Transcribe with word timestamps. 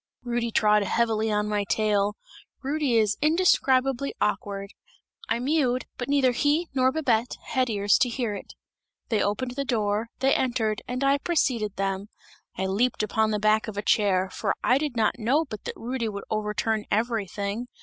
Rudy 0.23 0.49
trod 0.49 0.81
heavily 0.81 1.31
on 1.31 1.47
my 1.47 1.63
tail! 1.63 2.15
Rudy 2.63 2.95
is 2.97 3.17
indescribably 3.21 4.15
awkward; 4.19 4.73
I 5.29 5.37
mewed, 5.37 5.85
but 5.99 6.07
neither 6.09 6.31
he 6.31 6.69
nor 6.73 6.91
Babette 6.91 7.37
had 7.49 7.69
ears 7.69 7.99
to 7.99 8.09
hear 8.09 8.33
it. 8.33 8.55
They 9.09 9.21
opened 9.21 9.51
the 9.51 9.63
door, 9.63 10.09
they 10.17 10.33
entered 10.33 10.81
and 10.87 11.03
I 11.03 11.19
preceded 11.19 11.75
them; 11.75 12.09
I 12.57 12.65
leaped 12.65 13.03
upon 13.03 13.29
the 13.29 13.37
back 13.37 13.67
of 13.67 13.77
a 13.77 13.83
chair, 13.83 14.31
for 14.31 14.55
I 14.63 14.79
did 14.79 14.97
not 14.97 15.19
know 15.19 15.45
but 15.45 15.65
that 15.65 15.77
Rudy 15.77 16.09
would 16.09 16.25
overturn 16.31 16.85
everything! 16.89 17.67